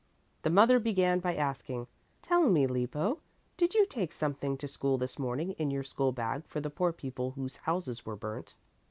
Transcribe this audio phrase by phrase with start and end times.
[0.41, 1.85] The mother began by asking,
[2.23, 3.19] "Tell me, Lippo,
[3.55, 6.91] did you take something to school this morning in your school bag for the poor
[6.91, 8.55] people whose houses were burnt?"